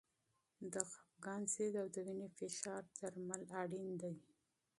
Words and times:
د 0.73 0.75
خپګان 0.91 1.41
ضد 1.53 1.73
او 1.81 1.87
د 1.95 1.97
وینې 2.05 2.27
فشار 2.37 2.81
درمل 2.97 3.41
مهم 3.51 3.85
دي. 4.01 4.13